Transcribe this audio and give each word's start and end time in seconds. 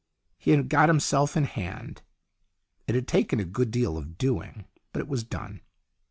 He 0.39 0.49
had 0.49 0.67
got 0.67 0.89
himself 0.89 1.37
in 1.37 1.43
hand. 1.43 2.01
It 2.87 2.95
had 2.95 3.07
taken 3.07 3.39
a 3.39 3.45
good 3.45 3.69
deal 3.69 3.97
of 3.97 4.17
doing, 4.17 4.65
but 4.91 4.99
it 4.99 5.07
was 5.07 5.23
done. 5.23 5.61